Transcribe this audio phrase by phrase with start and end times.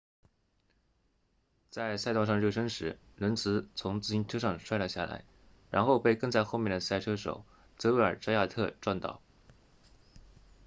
[1.69, 5.23] 在赛道上热身时伦茨 lenz 从自行车上摔了下来
[5.69, 7.45] 然后被跟在后面的赛车手
[7.77, 9.21] 泽维尔扎亚特 xavier zayat 撞到